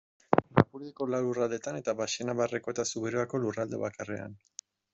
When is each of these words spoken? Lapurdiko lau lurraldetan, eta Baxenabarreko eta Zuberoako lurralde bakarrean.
Lapurdiko 0.59 1.07
lau 1.09 1.19
lurraldetan, 1.25 1.77
eta 1.81 1.95
Baxenabarreko 2.01 2.75
eta 2.77 2.89
Zuberoako 2.93 3.43
lurralde 3.47 3.83
bakarrean. 3.87 4.39